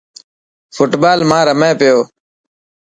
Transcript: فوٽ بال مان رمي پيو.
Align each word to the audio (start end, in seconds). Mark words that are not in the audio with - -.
فوٽ 0.75 0.91
بال 1.01 1.19
مان 1.29 1.41
رمي 1.47 1.71
پيو. 1.79 1.99